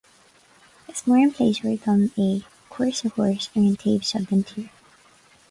Is 0.93 1.01
mór 1.09 1.19
an 1.25 1.33
pléisiúr 1.39 1.75
dom 1.83 2.01
é 2.25 2.25
cuairt 2.77 3.03
a 3.03 3.13
thabhairt 3.13 3.47
ar 3.55 3.63
an 3.73 3.79
taobh 3.85 4.11
seo 4.13 4.25
den 4.33 4.45
tír 4.55 4.69